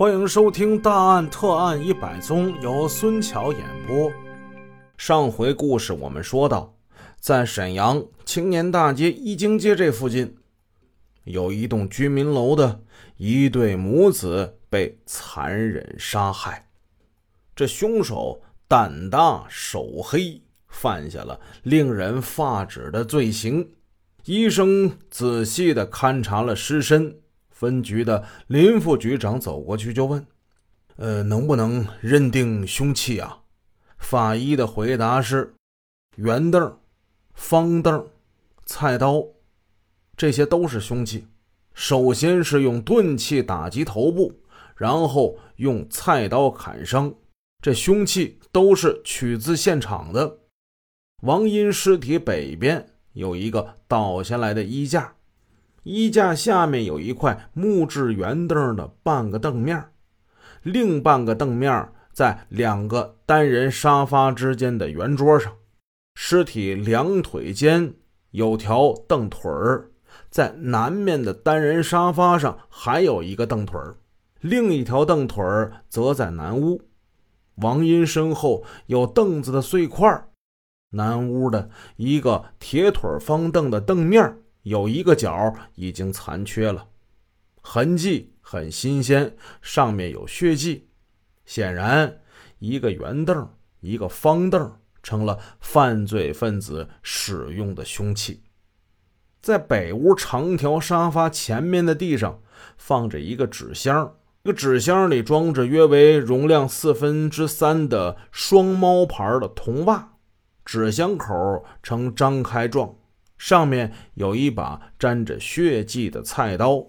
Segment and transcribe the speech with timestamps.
[0.00, 4.10] 欢迎收听《大案特案一百宗》，由孙桥演播。
[4.96, 6.74] 上回故事我们说到，
[7.18, 10.38] 在沈阳青年大街一经街这附近，
[11.24, 12.80] 有一栋居民楼的
[13.18, 16.70] 一对母子被残忍杀害。
[17.54, 23.72] 这凶手胆大手黑，犯下了令人发指的罪行。
[24.24, 27.16] 医生仔细地勘察了尸身。
[27.60, 30.26] 分局的林副局长走过去就问
[30.96, 33.42] ：“呃，能不能认定凶器啊？”
[34.00, 35.52] 法医的回答是
[36.16, 36.78] ：“圆凳、
[37.34, 38.08] 方凳、
[38.64, 39.22] 菜刀，
[40.16, 41.26] 这些都是凶器。
[41.74, 44.40] 首先是用钝器打击头部，
[44.74, 47.14] 然后用菜刀砍伤。
[47.60, 50.38] 这凶器都是取自现场的。
[51.24, 55.16] 王英尸体北边有一个倒下来的衣架。”
[55.82, 59.82] 衣架下面有一块木质圆凳的半个凳面，
[60.62, 65.52] 另半个凳面在两个单人沙发之间的圆桌上。
[66.14, 67.94] 尸体两腿间
[68.32, 69.90] 有条凳腿儿，
[70.28, 73.96] 在南面的单人沙发上还有一个凳腿儿，
[74.40, 76.82] 另一条凳腿儿则在南屋。
[77.56, 80.28] 王英身后有凳子的碎块，
[80.90, 84.36] 南屋的一个铁腿方凳的凳面。
[84.62, 86.88] 有一个角已经残缺了，
[87.62, 90.88] 痕迹很新鲜，上面有血迹。
[91.46, 92.20] 显然，
[92.58, 93.48] 一个圆凳，
[93.80, 98.42] 一个方凳，成了犯罪分子使用的凶器。
[99.40, 102.42] 在北屋长条沙发前面的地上，
[102.76, 110.16] 放着一个纸箱，这个纸箱里装着约为容量四分之三的双猫牌的铜袜，
[110.64, 112.94] 纸箱口呈张开状。
[113.40, 116.88] 上面有一把沾着血迹的菜刀，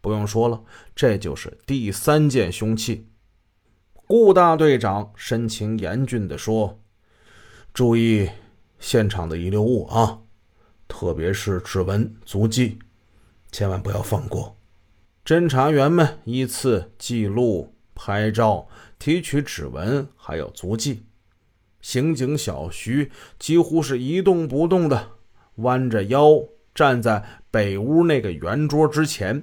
[0.00, 0.64] 不用说了，
[0.96, 3.06] 这就是第三件凶器。
[4.04, 6.80] 顾大队长神情严峻地说
[7.72, 8.28] ：“注意
[8.80, 10.22] 现场的遗留物啊，
[10.88, 12.80] 特别是指纹、足迹，
[13.52, 14.56] 千万不要放过。”
[15.24, 18.66] 侦查员们依次记录、拍照、
[18.98, 21.04] 提取指纹，还有足迹。
[21.80, 25.12] 刑警小徐几乎是一动不动的。
[25.56, 26.42] 弯着腰
[26.74, 29.42] 站在北屋那个圆桌之前，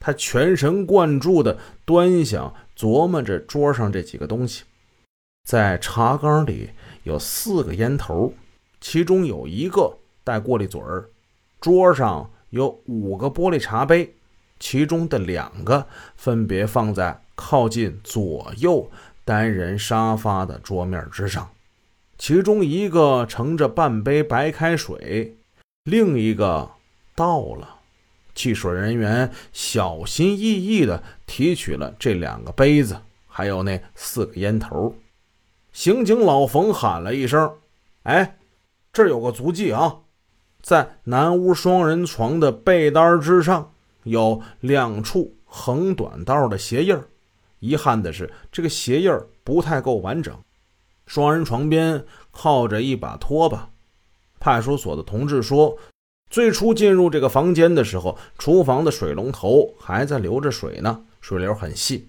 [0.00, 4.64] 他全神贯注地端详、琢磨着桌上这几个东西。
[5.44, 6.70] 在茶缸里
[7.04, 8.34] 有四个烟头，
[8.80, 11.08] 其中有一个带过滤嘴儿。
[11.58, 14.14] 桌上有五个玻璃茶杯，
[14.60, 15.86] 其中的两个
[16.16, 18.90] 分别放在靠近左右
[19.24, 21.50] 单人沙发的桌面之上，
[22.18, 25.37] 其中一个盛着半杯白开水。
[25.88, 26.70] 另一个
[27.14, 27.76] 到了，
[28.34, 34.94] 技术人员小心翼翼地提取了这两个杯子，还有那四个烟头。
[35.72, 37.50] 刑警老冯喊了一声
[38.04, 38.36] ：“哎，
[38.92, 40.00] 这儿有个足迹啊，
[40.60, 43.72] 在南屋双人床的被单之上
[44.02, 47.00] 有两处横短道的鞋印
[47.60, 49.10] 遗憾的是，这个鞋印
[49.42, 50.36] 不太够完整。
[51.06, 53.70] 双人床边靠着一把拖把。”
[54.38, 55.76] 派出所的同志说，
[56.30, 62.08] 最初进入这个房间的时候，厨房的水龙头还在流着水呢，水流很细。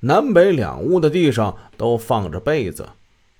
[0.00, 2.88] 南北两屋的地上都放着被子，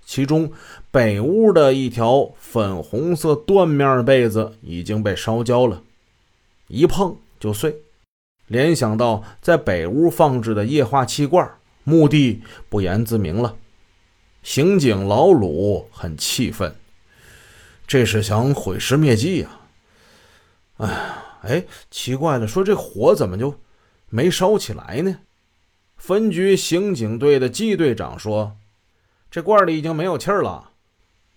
[0.05, 0.53] 其中
[0.91, 5.83] 北屋的一条粉红色缎面被子已经被烧焦了，
[6.69, 7.77] 一碰就碎。
[8.49, 11.49] 联想到在北屋放置的液化气罐，
[11.85, 13.57] 目的不言自明了。
[14.43, 16.75] 刑警老鲁很气愤。
[17.93, 19.51] 这是想毁尸灭迹呀！
[20.79, 23.55] 哎呀，哎，奇怪了，说这火怎么就
[24.09, 25.19] 没烧起来呢？
[25.99, 28.57] 分局刑警队的季队长说
[29.31, 30.71] ：“这罐里已经没有气儿了。”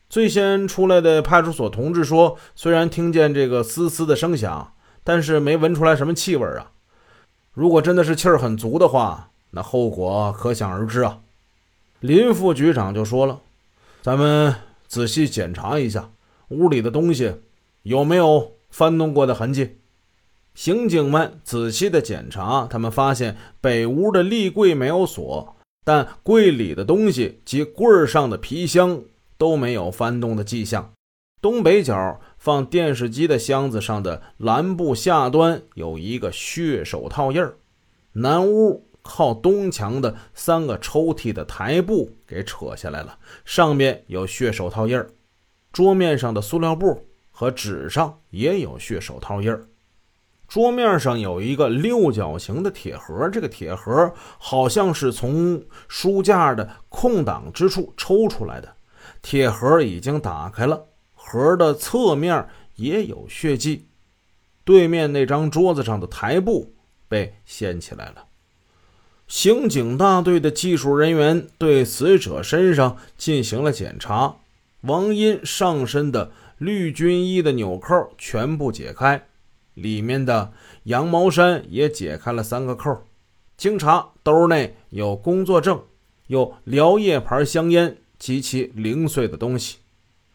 [0.10, 4.72] 最先出来的派出所同志说：“虽然听见这个嘶嘶的声响，
[5.04, 6.72] 但是没闻出来什么气味啊。
[7.52, 11.20] 如果真的是气儿很足的话，那后果可想而知啊。”
[12.00, 13.42] 林副局长就说了
[14.02, 14.56] ：“咱们
[14.88, 16.12] 仔细检查一下。”
[16.50, 17.36] 屋里的东西
[17.84, 19.78] 有没有翻动过的痕迹？
[20.54, 29.02] 刑警们仔细的检查，他们发现北屋的立柜没有锁，但柜里的东西及柜上的皮箱
[29.38, 30.94] 都没有翻动的迹象。
[31.42, 37.58] 东北角放电视机的箱子上的蓝布下端有一个血手套印儿。
[38.14, 45.10] 南屋靠东墙的三个抽屉的台布给扯下来了，上面有血手套印儿。
[45.76, 49.68] 桌面上的塑料布和纸上也有血手套印儿。
[50.48, 58.74] 桌面上有一个六角形的铁盒，这个铁盒好像是从书架的空档之处抽出来的。
[59.22, 62.48] 铁盒已经打开了，盒的侧面
[62.78, 63.86] 也有血迹。
[64.64, 66.74] 对面那张桌子上的台布
[67.10, 68.24] 被掀起来了。
[69.28, 74.38] 刑警大队的技术人员对死者身上进行了检查，
[74.86, 79.26] 王英上身的绿军衣的纽扣全部解开。
[79.74, 80.54] 里面的
[80.84, 83.04] 羊毛衫也解开了三个扣。
[83.58, 85.82] 经查，兜内有工作证、
[86.28, 89.80] 有辽叶牌香烟及其零碎的东西。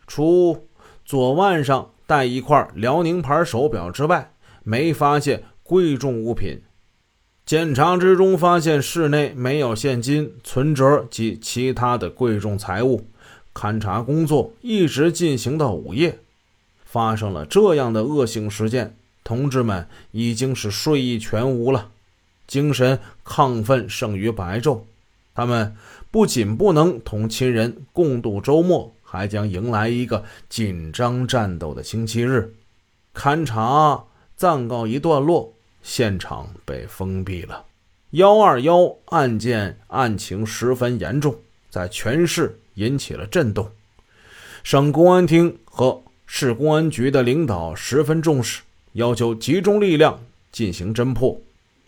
[0.06, 0.68] 除
[1.04, 4.32] 左腕上戴一块辽宁牌手表之外，
[4.62, 6.62] 没发现贵重物品。
[7.46, 13.06] 检查之中发现室内没有现金、存折及其他的贵重财物。
[13.54, 16.18] 勘查工作一直进行到午夜。
[16.84, 18.96] 发生了这样的恶性事件。
[19.22, 21.90] 同志们已经是睡意全无了，
[22.46, 24.80] 精神亢奋胜于白昼。
[25.34, 25.76] 他们
[26.10, 32.54] 不仅不能同亲人共度周末，还将迎来一个紧张战斗的星期日。
[33.14, 34.02] 勘查
[34.34, 37.66] 暂告一段落，现场被封闭了。
[38.12, 41.36] 幺二幺案件案情十分严重，
[41.68, 43.70] 在全市引起了震动。
[44.64, 48.62] 省公安厅和市公安局的领导十分重视。
[48.94, 50.18] 要求集中力量
[50.50, 51.40] 进行侦破。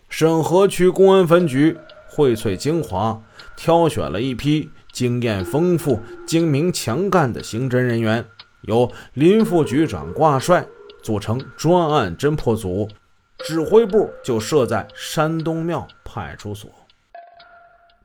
[0.07, 3.21] 沈河区公安分局荟萃精华，
[3.57, 8.25] 挑选了一批经验丰富、精明强干的刑侦人员，
[8.61, 10.65] 由林副局长挂帅，
[11.01, 12.87] 组成专案侦破组，
[13.39, 16.71] 指挥部就设在山东庙派出所。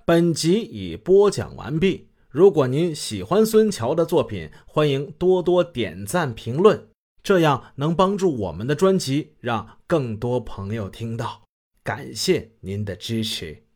[0.05, 2.08] 本集已播讲完毕。
[2.31, 6.89] 如果您喜欢孙桥的作品，欢迎多多点赞评论。
[7.23, 11.43] 这样能帮助我们的专辑让更多朋友听到，
[11.83, 13.68] 感谢您的支持。